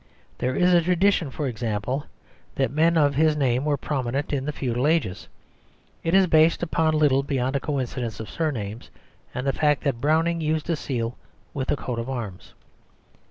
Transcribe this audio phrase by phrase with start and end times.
[0.39, 2.05] There is a tradition, for example,
[2.55, 5.27] that men of his name were prominent in the feudal ages;
[6.03, 8.89] it is based upon little beyond a coincidence of surnames
[9.35, 11.15] and the fact that Browning used a seal
[11.53, 12.55] with a coat of arms.